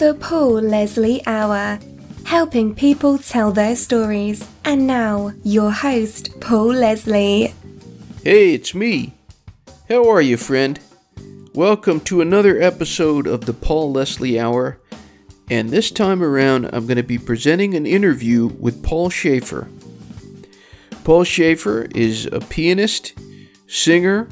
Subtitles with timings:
[0.00, 1.78] The Paul Leslie Hour,
[2.24, 4.48] helping people tell their stories.
[4.64, 7.52] And now, your host, Paul Leslie.
[8.24, 9.12] Hey, it's me.
[9.90, 10.80] How are you, friend?
[11.54, 14.80] Welcome to another episode of the Paul Leslie Hour.
[15.50, 19.68] And this time around, I'm going to be presenting an interview with Paul Shaffer.
[21.04, 23.12] Paul Shaffer is a pianist,
[23.66, 24.28] singer,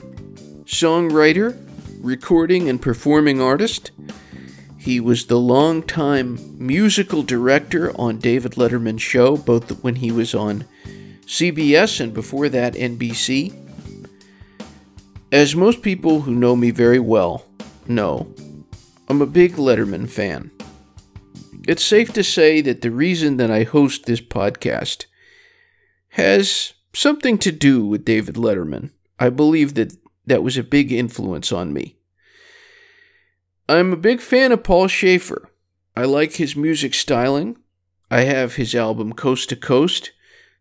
[0.64, 1.62] songwriter,
[2.00, 3.90] recording and performing artist.
[4.89, 10.65] He was the longtime musical director on David Letterman's show, both when he was on
[11.27, 13.52] CBS and before that NBC.
[15.30, 17.45] As most people who know me very well
[17.87, 18.34] know,
[19.10, 20.51] I'm a big Letterman fan.
[21.68, 25.05] It's safe to say that the reason that I host this podcast
[26.12, 28.93] has something to do with David Letterman.
[29.18, 31.98] I believe that that was a big influence on me.
[33.70, 35.50] I'm a big fan of Paul Shaffer.
[35.95, 37.59] I like his music styling.
[38.10, 40.12] I have his album Coast to Coast.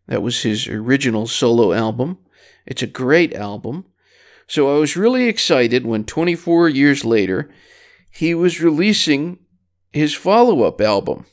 [0.08, 2.18] That was his original solo album.
[2.66, 3.86] It's a great album.
[4.46, 7.50] So I was really excited when 24 years later
[8.10, 9.38] he was releasing
[9.90, 11.24] his follow up album.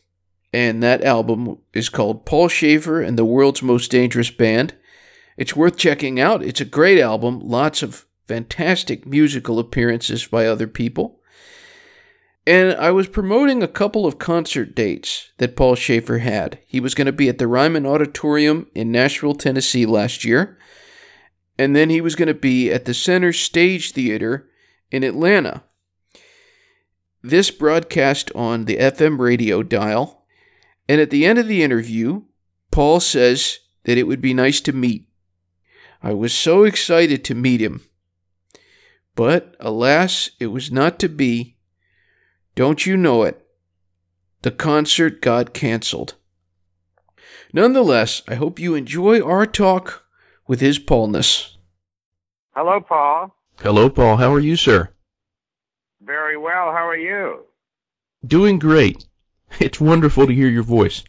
[0.54, 4.76] And that album is called Paul Shaffer and the World's Most Dangerous Band.
[5.36, 6.42] It's worth checking out.
[6.42, 11.15] It's a great album, lots of fantastic musical appearances by other people.
[12.48, 16.60] And I was promoting a couple of concert dates that Paul Shaffer had.
[16.68, 20.60] He was going to be at the Ryman Auditorium in Nashville, Tennessee last year.
[21.58, 24.48] And then he was going to be at the Center Stage Theater
[24.92, 25.64] in Atlanta.
[27.24, 30.26] This broadcast on the FM radio dial.
[30.88, 32.24] And at the end of the interview,
[32.70, 35.08] Paul says that it would be nice to meet.
[36.04, 37.82] I was so excited to meet him.
[39.16, 41.55] But alas, it was not to be
[42.56, 43.46] don't you know it?
[44.42, 46.16] The concert got canceled.
[47.54, 50.06] Nonetheless, I hope you enjoy our talk
[50.48, 51.58] with his Paulness.
[52.56, 53.36] Hello, Paul.
[53.62, 54.18] Hello, Paul.
[54.18, 54.90] How are you, sir?
[56.02, 56.72] Very well.
[56.72, 57.46] How are you?
[58.26, 59.06] Doing great.
[59.60, 61.04] It's wonderful to hear your voice.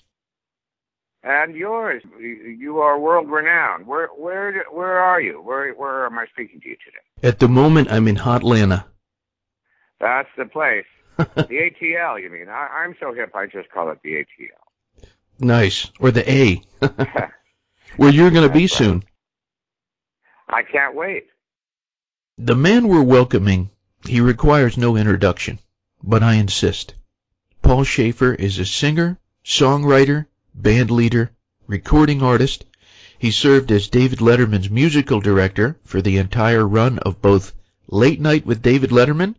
[1.22, 2.02] And yours.
[2.20, 3.86] You are world renowned.
[3.86, 5.42] Where where where are you?
[5.42, 7.28] Where where am I speaking to you today?
[7.28, 8.84] At the moment, I'm in Hotlanta.
[9.98, 10.84] That's the place.
[11.16, 12.48] The ATL, you mean?
[12.48, 15.08] I, I'm so hip, I just call it the ATL.
[15.38, 15.90] Nice.
[16.00, 16.62] Or the A.
[17.96, 19.04] Where you're going to be soon.
[20.48, 21.26] I can't wait.
[22.38, 23.70] The man we're welcoming,
[24.06, 25.58] he requires no introduction,
[26.02, 26.94] but I insist.
[27.62, 31.32] Paul Shaffer is a singer, songwriter, band leader,
[31.66, 32.64] recording artist.
[33.18, 37.54] He served as David Letterman's musical director for the entire run of both
[37.88, 39.34] Late Night with David Letterman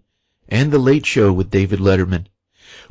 [0.50, 2.28] and The Late Show with David Letterman.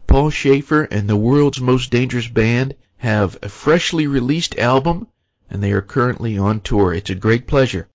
[0.06, 5.08] Paul Shaffer and the World's Most Dangerous Band have a freshly released album,
[5.50, 6.92] and they are currently on tour.
[6.94, 7.88] It's a great pleasure.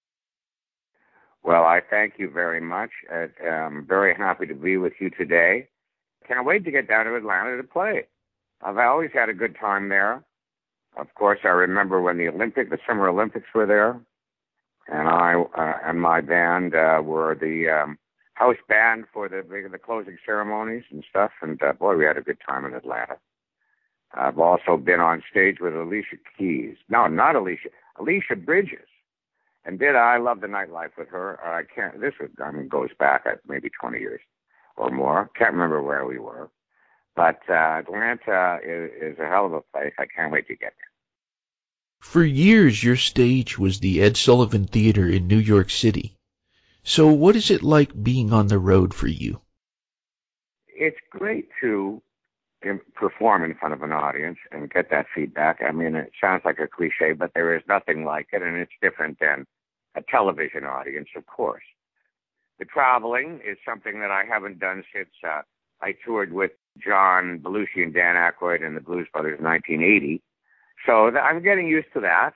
[1.44, 2.92] Well, I thank you very much.
[3.12, 5.68] I'm very happy to be with you today.
[6.28, 8.06] Can't wait to get down to Atlanta to play.
[8.62, 10.24] I've always had a good time there.
[10.98, 14.00] Of course, I remember when the Olympic, the Summer Olympics were there,
[14.88, 17.98] and I uh, and my band uh, were the um,
[18.34, 21.32] house band for the the closing ceremonies and stuff.
[21.42, 23.18] And uh, boy, we had a good time in Atlanta.
[24.14, 26.76] I've also been on stage with Alicia Keys.
[26.90, 27.70] No, not Alicia.
[28.00, 28.88] Alicia Bridges.
[29.64, 31.40] And did I love the nightlife with her?
[31.46, 32.02] I can't.
[32.02, 34.22] This was, I mean, goes back at maybe 20 years
[34.76, 35.30] or more.
[35.38, 36.50] Can't remember where we were.
[37.16, 39.94] But uh, Atlanta is, is a hell of a place.
[40.00, 40.92] I can't wait to get there.
[42.00, 46.16] For years, your stage was the Ed Sullivan Theater in New York City.
[46.84, 49.42] So, what is it like being on the road for you?
[50.68, 52.02] It's great to
[52.96, 55.60] perform in front of an audience and get that feedback.
[55.68, 58.72] I mean, it sounds like a cliche, but there is nothing like it, and it's
[58.82, 59.46] different than
[59.96, 61.64] a television audience, of course.
[62.60, 65.42] The traveling is something that I haven't done since uh,
[65.82, 70.22] I toured with John Belushi and Dan Aykroyd and the Blues Brothers in 1980.
[70.86, 72.34] So I'm getting used to that.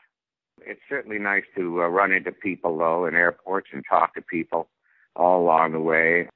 [0.61, 4.67] It's certainly nice to uh, run into people, though, in airports and talk to people
[5.15, 6.29] all along the way.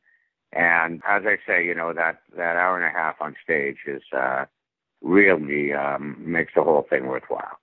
[0.51, 4.01] And as I say, you know, that, that hour and a half on stage is
[4.16, 4.45] uh,
[5.01, 7.60] really um, makes the whole thing worthwhile.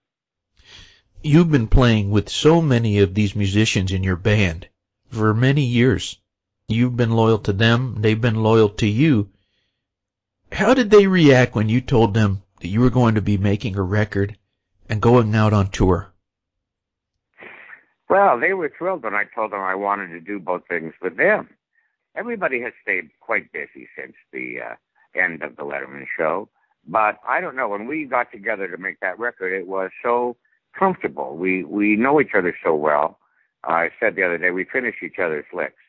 [1.23, 4.69] You've been playing with so many of these musicians in your band
[5.11, 6.19] for many years.
[6.69, 9.31] You've been loyal to them, they've been loyal to you.
[10.53, 13.77] How did they react when you told them that you were going to be making
[13.77, 14.37] a record
[14.89, 16.13] and going out on tour?
[18.09, 21.17] Well, they were thrilled when I told them I wanted to do both things with
[21.17, 21.49] them.
[22.17, 24.75] Everybody has stayed quite busy since the uh,
[25.21, 26.49] end of the Letterman show.
[26.87, 27.69] But I don't know.
[27.69, 30.37] When we got together to make that record, it was so
[30.79, 31.37] comfortable.
[31.37, 33.19] We we know each other so well.
[33.65, 35.83] I said the other day we finish each other's licks.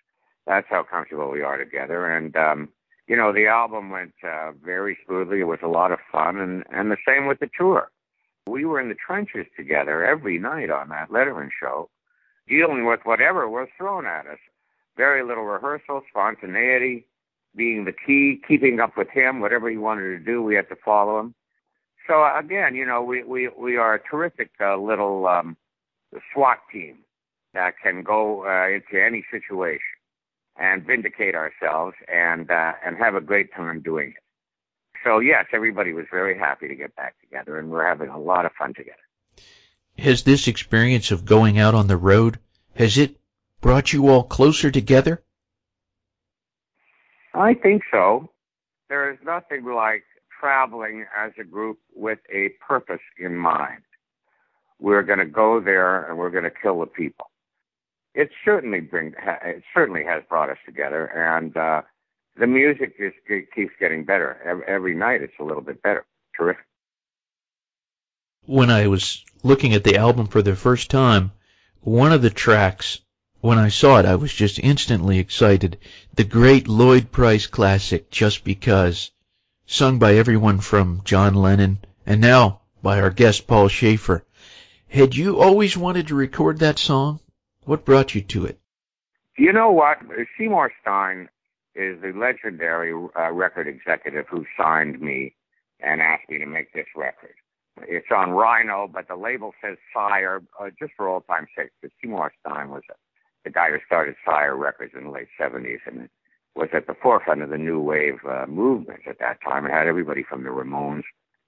[0.47, 2.09] That's how comfortable we are together.
[2.09, 2.69] And um,
[3.07, 5.41] you know, the album went uh, very smoothly.
[5.41, 7.91] It was a lot of fun, and and the same with the tour.
[8.47, 11.89] We were in the trenches together every night on that Letterman show,
[12.47, 14.39] dealing with whatever was thrown at us.
[14.95, 17.07] Very little rehearsal, spontaneity
[17.55, 20.75] being the key, keeping up with him, whatever he wanted to do, we had to
[20.75, 21.33] follow him.
[22.07, 25.57] So again, you know, we we we are a terrific uh, little um,
[26.33, 26.99] SWAT team
[27.53, 29.81] that can go uh, into any situation
[30.55, 34.23] and vindicate ourselves and uh, and have a great time doing it.
[35.03, 38.45] So yes, everybody was very happy to get back together, and we're having a lot
[38.45, 39.06] of fun together.
[39.97, 42.39] Has this experience of going out on the road
[42.77, 43.17] has it
[43.59, 45.23] brought you all closer together?
[47.33, 48.29] I think so.
[48.89, 50.03] There is nothing like
[50.39, 53.81] traveling as a group with a purpose in mind.
[54.79, 57.31] We're going to go there and we're going to kill the people.
[58.13, 61.81] It certainly bring it certainly has brought us together, and uh,
[62.39, 63.15] the music just
[63.53, 65.21] keeps getting better every, night.
[65.21, 66.05] It's a little bit better.
[66.35, 66.65] Terrific.
[68.47, 71.33] When I was looking at the album for the first time,
[71.81, 73.01] one of the tracks
[73.41, 75.77] when I saw it, I was just instantly excited.
[76.15, 79.11] The great Lloyd Price classic, Just Because,
[79.65, 84.23] sung by everyone from John Lennon and now by our guest Paul Shaffer.
[84.87, 87.19] Had you always wanted to record that song?
[87.65, 88.61] What brought you to it?
[89.37, 89.97] You know what?
[90.37, 91.27] Seymour Stein
[91.75, 95.35] is the legendary uh, record executive who signed me
[95.81, 97.35] and asked me to make this record.
[97.83, 101.95] It's on Rhino, but the label says Sire, uh, just for old time's sake, because
[102.01, 102.93] Seymour Stein was a
[103.47, 106.09] the guy who started Sire Records in the late 70s and
[106.55, 109.87] was at the forefront of the new wave uh, movement at that time and had
[109.87, 111.03] everybody from the Ramones,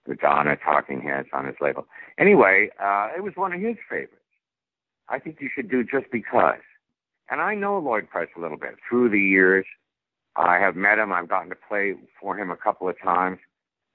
[0.07, 1.87] Madonna, Talking Heads on his label.
[2.17, 4.15] Anyway, uh, it was one of his favorites.
[5.09, 6.61] I think you should do just because.
[7.29, 9.65] And I know Lloyd Price a little bit through the years.
[10.35, 11.11] I have met him.
[11.11, 13.39] I've gotten to play for him a couple of times.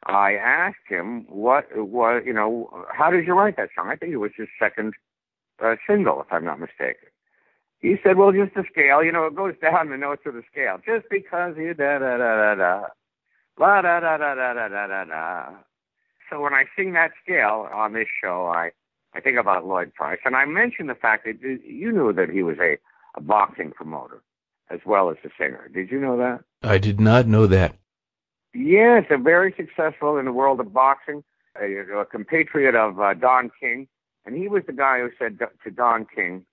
[0.06, 3.88] I asked him what was, you know, how did you write that song?
[3.88, 4.94] I think it was his second
[5.64, 7.08] uh, single, if I'm not mistaken.
[7.80, 10.42] He said, well, just the scale, you know, it goes down the notes of the
[10.50, 10.78] scale.
[10.84, 12.86] Just because you da da da da da,
[13.58, 15.48] la da da da da da da da da.
[16.30, 18.70] So when I sing that scale on this show, I
[19.14, 22.42] I think about Lloyd Price, and I mention the fact that you knew that he
[22.42, 22.78] was a,
[23.16, 24.22] a boxing promoter
[24.70, 25.70] as well as a singer.
[25.72, 26.40] Did you know that?
[26.62, 27.76] I did not know that.
[28.54, 31.24] Yes, a very successful in the world of boxing,
[31.60, 33.88] a, a compatriot of uh, Don King,
[34.24, 36.46] and he was the guy who said to Don King,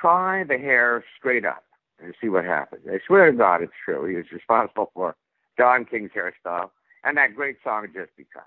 [0.00, 1.62] try the hair straight up
[2.02, 2.82] and see what happens.
[2.90, 4.06] I swear to God, it's true.
[4.06, 5.14] He was responsible for
[5.58, 6.70] Don King's hairstyle
[7.04, 8.42] and that great song, Just Because.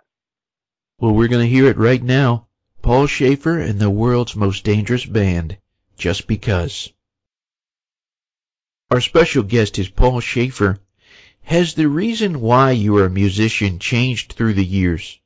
[1.00, 2.48] Well, we're going to hear it right now.
[2.82, 5.58] Paul Shaffer and the world's most dangerous band,
[5.98, 6.92] Just Because.
[8.92, 10.78] Our special guest is Paul Shaffer.
[11.46, 15.20] Has the reason why you are a musician changed through the years?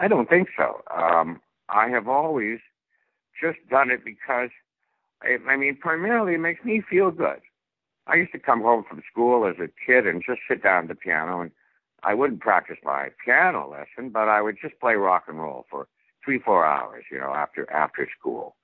[0.00, 0.82] I don't think so.
[0.90, 2.58] Um, I have always
[3.40, 4.50] just done it because,
[5.22, 7.40] I, I mean, primarily it makes me feel good.
[8.08, 10.88] I used to come home from school as a kid and just sit down at
[10.88, 11.52] the piano, and
[12.02, 15.86] I wouldn't practice my piano lesson, but I would just play rock and roll for
[16.24, 18.56] three, four hours, you know, after after school.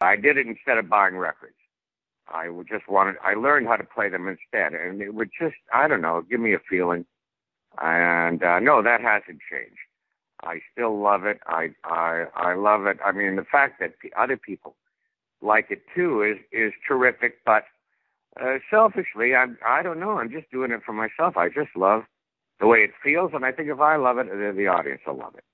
[0.00, 1.56] I did it instead of buying records.
[2.28, 3.16] I just wanted.
[3.22, 6.40] I learned how to play them instead, and it would just, I don't know, give
[6.40, 7.04] me a feeling.
[7.80, 9.78] And uh, no, that hasn't changed.
[10.42, 11.40] I still love it.
[11.46, 12.98] I I I love it.
[13.04, 14.74] I mean, the fact that the other people
[15.40, 17.38] like it too is is terrific.
[17.44, 17.64] But
[18.40, 20.18] uh, selfishly, I I don't know.
[20.18, 21.36] I'm just doing it for myself.
[21.36, 22.04] I just love
[22.60, 25.16] the way it feels, and I think if I love it, the, the audience will
[25.16, 25.44] love it.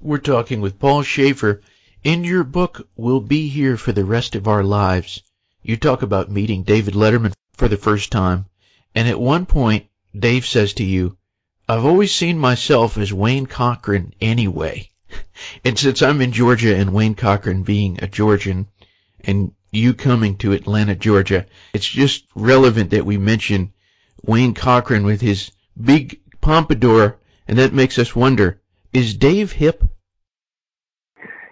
[0.00, 1.60] We're talking with Paul Shaffer.
[2.04, 5.22] In your book, We'll Be Here for the Rest of Our Lives,
[5.62, 8.46] you talk about meeting David Letterman for the first time,
[8.94, 9.86] and at one point,
[10.16, 11.18] Dave says to you,
[11.68, 14.90] I've always seen myself as Wayne Cochran anyway.
[15.64, 18.68] And since I'm in Georgia and Wayne Cochran being a Georgian
[19.20, 23.72] and you coming to Atlanta, Georgia, it's just relevant that we mention
[24.22, 25.50] Wayne Cochran with his
[25.80, 28.60] big pompadour, and that makes us wonder,
[28.92, 29.82] is Dave hip?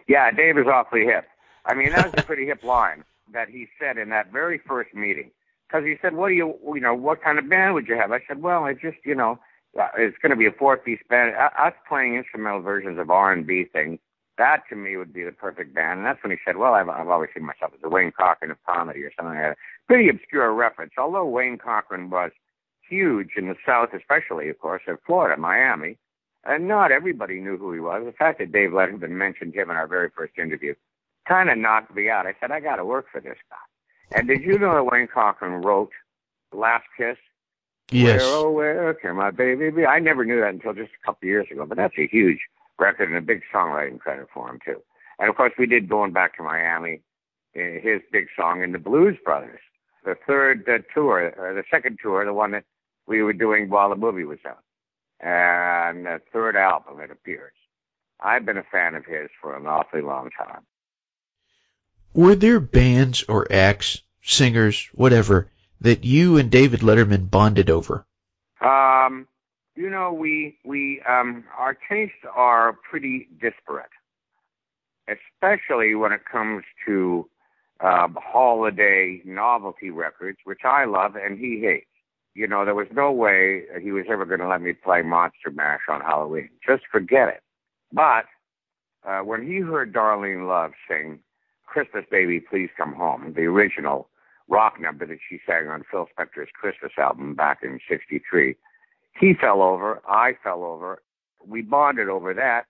[0.07, 1.27] Yeah, Dave is awfully hip.
[1.65, 4.95] I mean, that was a pretty hip line that he said in that very first
[4.95, 5.31] meeting.
[5.67, 8.13] Because he said, what do you, you know, what kind of band would you have?
[8.13, 9.39] I said, well, I just, you know,
[9.79, 11.35] uh, it's going to be a four-piece band.
[11.35, 13.99] Uh, us playing instrumental versions of R&B things,
[14.39, 15.99] that to me would be the perfect band.
[15.99, 18.51] And that's when he said, "Well, I've, I've always seen myself as a Wayne Cochran
[18.51, 22.33] of comedy or something like that." Pretty obscure reference, although Wayne Cochran was
[22.89, 25.99] huge in the South, especially, of course, in Florida, Miami.
[26.45, 28.03] And not everybody knew who he was.
[28.05, 30.75] The fact that Dave Letterman mentioned him in our very first interview
[31.29, 32.27] kind of knocked me out.
[32.27, 34.19] I said, I got to work for this guy.
[34.19, 35.91] And did you know that Wayne Cochran wrote
[36.53, 37.17] Last Kiss?
[37.91, 38.21] Yes.
[38.21, 39.87] Where, oh, where can my baby be?
[39.87, 42.39] I never knew that until just a couple of years ago, but that's a huge
[42.79, 44.83] record and a big songwriting credit for him, too.
[45.19, 47.01] And of course, we did Going Back to Miami,
[47.55, 49.61] eh, his big song in the Blues Brothers,
[50.05, 52.65] the third uh, tour, or the second tour, the one that
[53.07, 54.63] we were doing while the movie was out.
[55.21, 57.55] And the third album, it appears.
[58.21, 60.63] I've been a fan of his for an awfully long time.
[62.15, 68.07] Were there bands or acts, singers, whatever, that you and David Letterman bonded over?
[68.61, 69.29] Um,
[69.75, 73.91] you know, we we um, our tastes are pretty disparate,
[75.07, 77.29] especially when it comes to
[77.81, 81.87] um, holiday novelty records, which I love and he hates.
[82.35, 85.51] You know, there was no way he was ever going to let me play Monster
[85.51, 86.51] Mash on Halloween.
[86.67, 87.43] Just forget it.
[87.93, 88.25] But
[89.07, 91.21] uh, when he heard Darlene Love sing
[91.67, 94.09] Christmas Baby, Please Come Home, the original
[94.49, 98.57] rock number that she sang on Phil Spector's Christmas album back in 63,
[99.19, 100.01] he fell over.
[100.09, 101.03] I fell over.
[101.45, 102.67] We bonded over that.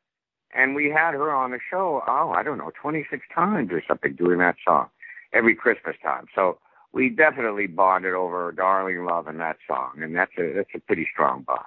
[0.54, 4.14] And we had her on the show, oh, I don't know, 26 times or something
[4.14, 4.88] doing that song
[5.32, 6.26] every Christmas time.
[6.34, 6.58] So
[6.92, 10.00] we definitely bonded over Darlene Love and that song.
[10.00, 11.60] And that's a, that's a pretty strong bond.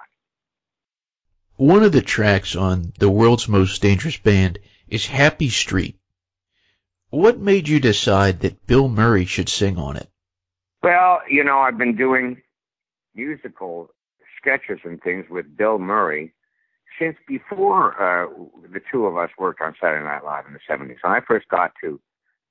[1.56, 4.58] One of the tracks on The World's Most Dangerous Band
[4.88, 5.99] is Happy Street.
[7.10, 10.08] What made you decide that Bill Murray should sing on it?
[10.82, 12.40] Well, you know, I've been doing
[13.14, 13.90] musical
[14.40, 16.32] sketches and things with Bill Murray
[16.98, 18.28] since before uh,
[18.72, 20.96] the two of us worked on Saturday Night Live in the 70s.
[21.02, 22.00] When I first got to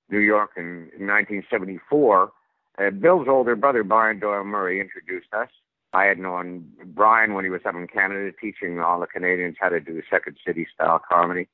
[0.09, 2.31] New York in, in 1974,
[2.79, 5.49] uh, Bill's older brother, Brian Doyle Murray, introduced us.
[5.93, 9.69] I had known Brian when he was up in Canada teaching all the Canadians how
[9.69, 11.47] to do Second City style comedy.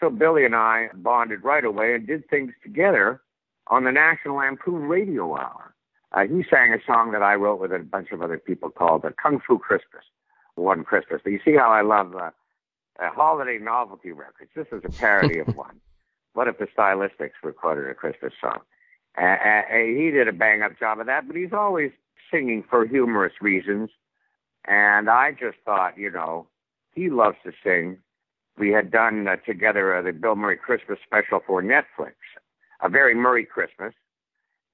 [0.00, 3.20] So Billy and I bonded right away and did things together
[3.66, 5.74] on the National Lampoon Radio Hour.
[6.12, 9.02] Uh, he sang a song that I wrote with a bunch of other people called
[9.02, 10.02] the Kung Fu Christmas,
[10.56, 11.20] one Christmas.
[11.22, 12.30] But you see how I love uh,
[12.98, 14.50] uh, holiday novelty records.
[14.56, 15.80] This is a parody of one.
[16.32, 18.60] What if the Stylistics recorded a Christmas song?
[19.18, 21.90] Uh, he did a bang up job of that, but he's always
[22.30, 23.90] singing for humorous reasons.
[24.64, 26.46] And I just thought, you know,
[26.94, 27.98] he loves to sing
[28.58, 32.12] we had done uh, together uh, the Bill Murray Christmas special for Netflix,
[32.82, 33.94] a very Murray Christmas.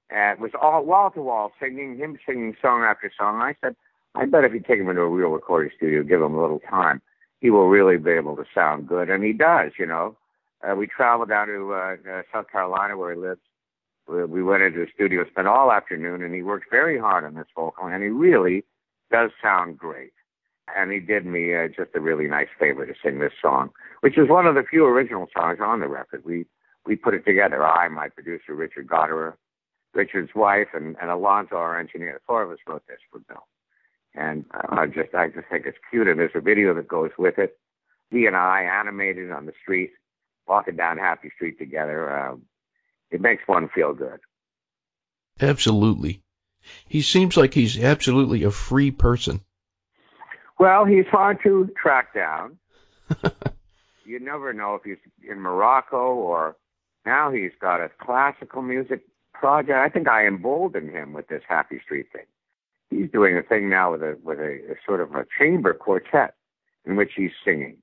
[0.09, 3.41] And it was all wall to wall singing, him singing song after song.
[3.41, 3.75] I said,
[4.15, 6.59] I bet if you take him into a real recording studio, give him a little
[6.59, 7.01] time,
[7.39, 9.09] he will really be able to sound good.
[9.09, 10.15] And he does, you know.
[10.67, 13.41] Uh, we traveled down to uh, uh, South Carolina where he lives.
[14.07, 17.35] We, we went into the studio, spent all afternoon, and he worked very hard on
[17.35, 18.63] this vocal, and he really
[19.11, 20.13] does sound great
[20.75, 23.69] and he did me uh, just a really nice favor to sing this song,
[24.01, 26.23] which is one of the few original songs on the record.
[26.25, 26.45] We
[26.85, 27.65] we put it together.
[27.65, 29.37] I, my producer Richard Goddard,
[29.93, 32.13] Richard's wife, and, and Alonzo, our engineer.
[32.13, 33.45] The four of us wrote this for Bill,
[34.15, 36.07] and I just I just think it's cute.
[36.07, 37.57] And there's a video that goes with it.
[38.09, 39.91] He and I animated on the street,
[40.47, 42.17] walking down Happy Street together.
[42.17, 42.43] Um,
[43.11, 44.19] it makes one feel good.
[45.39, 46.21] Absolutely.
[46.87, 49.41] He seems like he's absolutely a free person.
[50.59, 52.57] Well, he's hard to track down.
[54.05, 54.97] you never know if he's
[55.29, 56.55] in Morocco or
[57.05, 59.01] now he's got a classical music
[59.33, 59.77] project.
[59.77, 62.25] I think I emboldened him with this Happy Street thing.
[62.89, 66.35] He's doing a thing now with a with a, a sort of a chamber quartet
[66.85, 67.77] in which he's singing.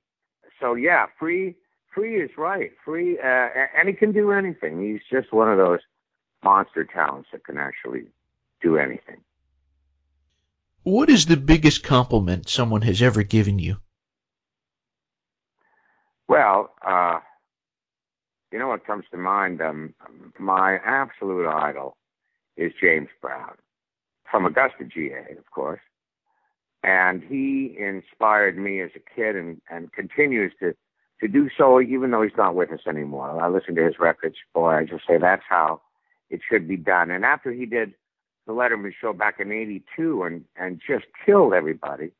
[0.59, 1.55] So yeah, free
[1.93, 2.71] free is right.
[2.83, 4.81] Free uh, and he can do anything.
[4.81, 5.79] He's just one of those
[6.43, 8.05] monster talents that can actually
[8.61, 9.17] do anything.
[10.85, 13.77] What is the biggest compliment someone has ever given you?
[16.27, 17.21] Well, uh,
[18.51, 19.63] you know what comes to mind?
[19.63, 19.95] Um,
[20.37, 21.97] my absolute idol
[22.55, 23.55] is James Brown
[24.29, 25.81] from Augusta, GA, of course.
[26.83, 30.75] And he inspired me as a kid and, and continues to,
[31.19, 33.41] to do so even though he's not with us anymore.
[33.41, 34.35] I listen to his records.
[34.53, 35.81] Boy, I just say that's how
[36.29, 37.09] it should be done.
[37.09, 37.95] And after he did
[38.45, 42.11] the Letterman show back in 82 and, and just killed everybody.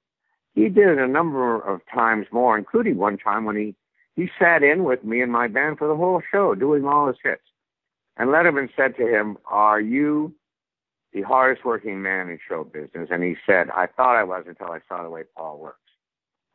[0.54, 3.76] He did it a number of times more, including one time when he,
[4.16, 7.18] he sat in with me and my band for the whole show, doing all his
[7.22, 7.42] hits.
[8.18, 10.34] And Letterman said to him, Are you
[11.12, 13.10] the hardest working man in show business?
[13.12, 15.80] And he said, I thought I was until I saw the way Paul works.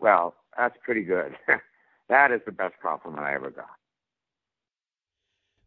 [0.01, 1.37] Well, that's pretty good.
[2.09, 3.69] that is the best compliment I ever got.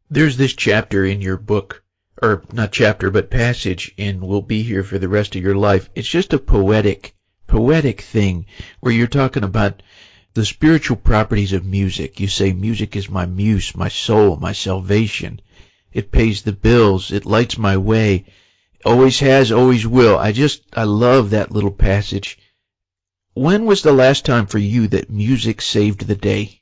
[0.10, 1.83] There's this chapter in your book
[2.22, 5.90] or not chapter, but passage in We'll Be Here for the Rest of Your Life.
[5.96, 7.16] It's just a poetic,
[7.48, 8.46] poetic thing
[8.80, 9.82] where you're talking about
[10.34, 12.20] the spiritual properties of music.
[12.20, 15.42] You say music is my muse, my soul, my salvation.
[15.92, 17.12] It pays the bills.
[17.12, 18.26] It lights my way.
[18.86, 20.18] Always has, always will.
[20.18, 22.38] I just, I love that little passage.
[23.34, 26.62] When was the last time for you that music saved the day?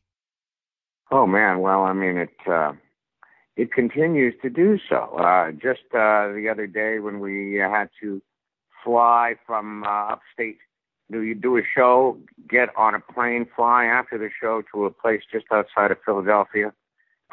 [1.12, 2.74] Oh man, well, I mean, it uh,
[3.56, 5.18] it continues to do so.
[5.18, 8.22] Uh, just uh, the other day when we had to
[8.84, 10.58] fly from uh, upstate,
[11.12, 12.18] do you do a show,
[12.50, 16.72] get on a plane, fly after the show to a place just outside of Philadelphia,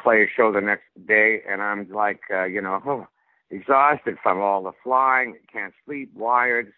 [0.01, 3.07] play a show the next day, and I'm like, uh, you know, oh,
[3.49, 6.73] exhausted from all the flying, can't sleep, wired,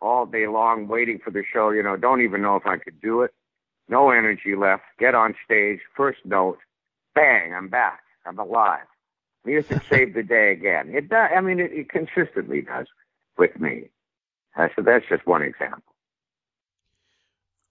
[0.00, 1.70] all day long waiting for the show.
[1.70, 3.32] You know, don't even know if I could do it.
[3.88, 4.82] No energy left.
[4.98, 6.58] Get on stage, first note,
[7.14, 8.00] bang, I'm back.
[8.26, 8.86] I'm alive.
[9.44, 10.92] Music saved the day again.
[10.94, 11.30] It does.
[11.34, 12.86] I mean, it, it consistently does
[13.38, 13.90] with me.
[14.56, 15.82] Uh, so that's just one example.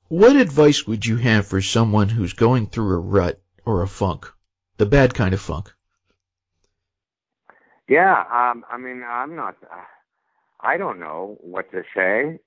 [0.08, 4.26] What advice would you have for someone who's going through a rut or a funk,
[4.78, 5.72] the bad kind of funk?
[7.88, 9.56] Yeah, um, I mean, I'm not.
[9.64, 9.84] Uh,
[10.60, 12.40] I don't know what to say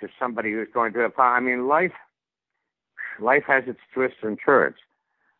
[0.00, 1.20] to somebody who's going through a.
[1.20, 1.92] I mean, life.
[3.20, 4.76] Life has its twists and turns.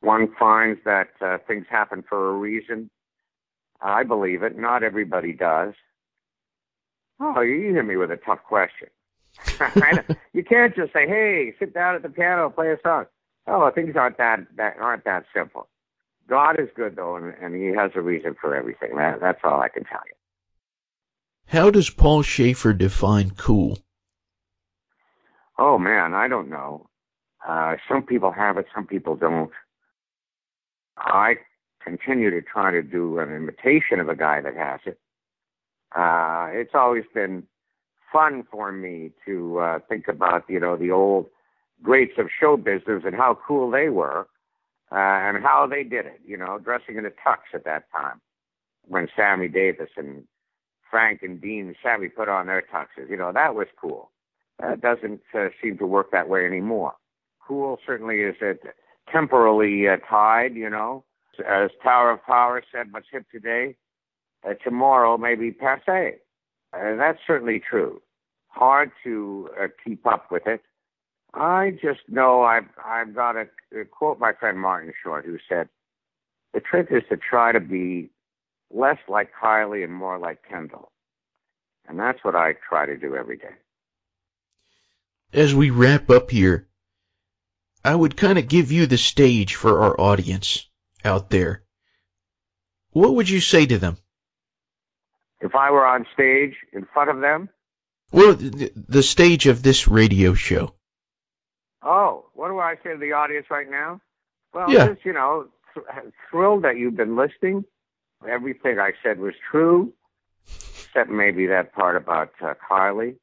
[0.05, 2.91] One finds that uh, things happen for a reason.
[3.81, 4.59] I believe it.
[4.59, 5.75] Not everybody does.
[7.21, 8.89] Oh, you hit me with a tough question.
[10.33, 13.07] you can't just say, "Hey, sit down at the piano, play a song."
[13.47, 15.69] Oh, things aren't that that aren't that simple.
[16.29, 18.97] God is good though, and, and He has a reason for everything.
[18.97, 20.15] That, that's all I can tell you.
[21.47, 23.79] How does Paul Shaffer define cool?
[25.59, 26.89] Oh man, I don't know.
[27.47, 29.51] Uh, some people have it, some people don't.
[30.97, 31.37] I
[31.83, 34.99] continue to try to do an imitation of a guy that has it.
[35.95, 37.45] Uh, it's always been
[38.13, 41.27] fun for me to uh, think about, you know, the old
[41.83, 44.27] greats of show business and how cool they were
[44.93, 48.21] uh, and how they did it, you know, dressing in a tux at that time
[48.87, 50.25] when Sammy Davis and
[50.91, 53.11] Frank and Dean Sammy put on their tuxes.
[53.11, 54.11] You know, that was cool.
[54.61, 56.95] That doesn't uh, seem to work that way anymore.
[57.47, 58.55] Cool certainly is uh,
[59.11, 61.05] temporally uh, tied, you know.
[61.39, 63.77] As Tower of Power said, what's hip today,
[64.49, 66.19] uh, tomorrow may be passe.
[66.73, 68.01] Uh, that's certainly true.
[68.49, 70.63] Hard to uh, keep up with it.
[71.35, 73.49] I just know I've I've got to
[73.87, 75.69] quote my friend Martin Short, who said,
[76.53, 78.11] "The trick is to try to be
[78.73, 80.93] less like Kylie and more like Kendall,"
[81.89, 83.55] and that's what I try to do every day.
[85.33, 86.69] As we wrap up here,
[87.85, 90.67] I would kind of give you the stage for our audience
[91.05, 91.63] out there.
[92.93, 93.99] What would you say to them?
[95.41, 97.51] If I were on stage in front of them?
[98.11, 100.75] Well, the stage of this radio show.
[101.83, 104.01] Oh, what do I say to the audience right now?
[104.55, 104.87] Well, yeah.
[104.87, 105.87] just, you know, th-
[106.31, 107.65] thrilled that you've been listening.
[108.27, 109.93] Everything I said was true,
[110.87, 113.17] except maybe that part about uh, Kylie.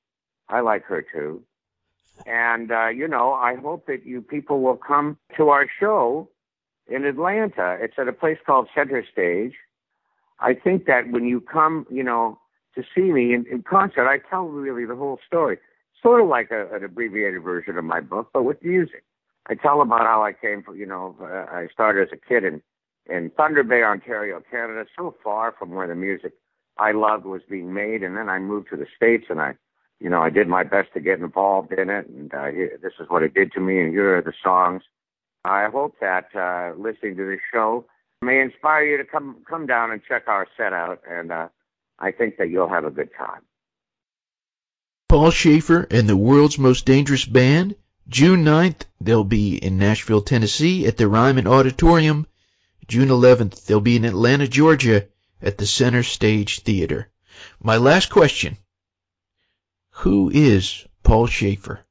[0.47, 1.41] I like her too.
[2.26, 6.30] And, uh, you know, I hope that you people will come to our show
[6.88, 7.78] in Atlanta.
[7.80, 9.54] It's at a place called Center Stage.
[10.40, 12.40] I think that when you come, you know,
[12.76, 15.58] to see me in, in concert, I tell really the whole story.
[16.02, 19.04] Sort of like a, an abbreviated version of my book, but with music.
[19.48, 22.44] I tell about how I came from, you know, uh, I started as a kid
[22.44, 22.62] in,
[23.10, 26.34] in Thunder Bay, Ontario, Canada, so far from where the music
[26.78, 28.04] I loved was being made.
[28.04, 29.54] And then I moved to the States and I,
[30.02, 32.08] you know, I did my best to get involved in it.
[32.08, 32.48] And uh,
[32.82, 33.80] this is what it did to me.
[33.80, 34.82] And here are the songs.
[35.46, 37.86] I hope that uh, listening to this show
[38.22, 41.48] may inspire you to come come down and check our set out, and uh,
[41.98, 43.42] I think that you'll have a good time.
[45.10, 47.76] Paul Shaffer and the World's Most Dangerous Band.
[48.08, 52.28] June 9th, they'll be in Nashville, Tennessee at the Ryman Auditorium.
[52.88, 55.08] June 11th, they'll be in Atlanta, Georgia
[55.42, 57.10] at the Center Stage Theater.
[57.62, 58.58] My last question.
[60.02, 61.82] Who is Paul Shaffer?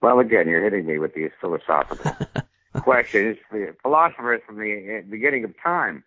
[0.00, 2.16] Well, again, you're hitting me with these philosophical
[2.82, 3.38] questions.
[3.50, 6.04] The philosophers from the beginning of time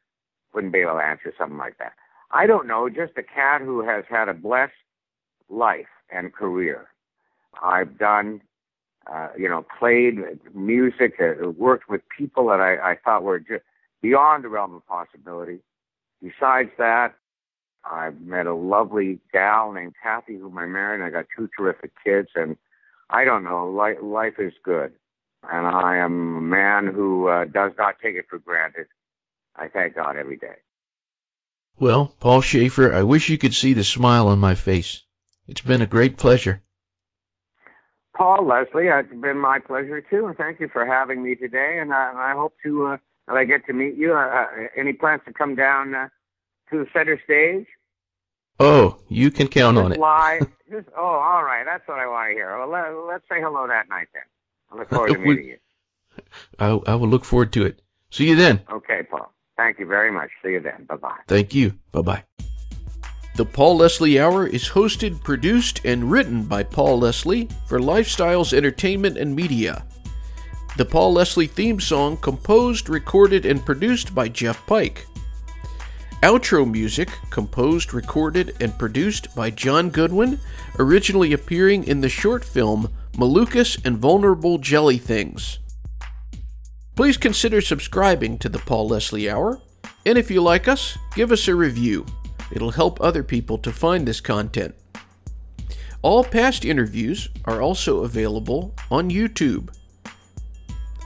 [0.53, 1.95] wouldn't be able to answer something like that.
[2.31, 4.71] I don't know, just a cat who has had a blessed
[5.49, 6.87] life and career.
[7.61, 8.39] I've done,
[9.05, 10.15] uh, you know, played
[10.55, 13.65] music, uh, worked with people that I, I thought were just
[14.01, 15.59] beyond the realm of possibility.
[16.23, 17.15] Besides that,
[17.89, 21.91] I've met a lovely gal named Kathy, whom I married, and I got two terrific
[22.03, 22.57] kids, and
[23.09, 23.69] I don't know.
[23.69, 24.93] Life, life is good,
[25.49, 28.87] and I am a man who uh, does not take it for granted.
[29.55, 30.55] I thank God every day.
[31.79, 35.03] Well, Paul Shaffer, I wish you could see the smile on my face.
[35.47, 36.61] It's been a great pleasure.
[38.15, 41.77] Paul, Leslie, it's been my pleasure too, and thank you for having me today.
[41.79, 42.97] And I, I hope to uh,
[43.27, 44.13] that I get to meet you.
[44.13, 44.45] Uh, uh,
[44.75, 46.09] any plans to come down uh,
[46.71, 47.67] to the center stage?
[48.59, 49.99] Oh, you can count Just on it.
[49.99, 50.39] Lie.
[50.97, 51.63] Oh, all right.
[51.65, 52.57] That's what I want to hear.
[52.57, 54.23] Well, let, let's say hello that night then.
[54.69, 55.57] I look forward to We- meeting you.
[56.59, 57.81] I, I will look forward to it.
[58.11, 58.59] See you then.
[58.69, 59.31] Okay, Paul.
[59.55, 60.29] Thank you very much.
[60.43, 60.83] See you then.
[60.83, 61.19] Bye bye.
[61.27, 61.79] Thank you.
[61.93, 62.23] Bye bye.
[63.37, 69.17] The Paul Leslie Hour is hosted, produced, and written by Paul Leslie for Lifestyles Entertainment
[69.17, 69.85] and Media.
[70.75, 75.05] The Paul Leslie theme song composed, recorded, and produced by Jeff Pike.
[76.23, 80.39] Outro music composed, recorded, and produced by John Goodwin,
[80.79, 85.59] originally appearing in the short film Malukas and Vulnerable Jelly Things.
[86.95, 89.61] Please consider subscribing to the Paul Leslie Hour,
[90.07, 92.03] and if you like us, give us a review.
[92.51, 94.73] It'll help other people to find this content.
[96.01, 99.69] All past interviews are also available on YouTube.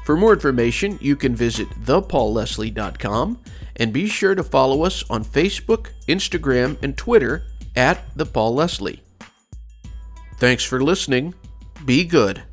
[0.06, 3.40] For more information, you can visit thepaulleslie.com
[3.76, 7.44] and be sure to follow us on Facebook, Instagram, and Twitter
[7.76, 9.02] at The Paul Leslie.
[10.38, 11.34] Thanks for listening.
[11.86, 12.44] Be good.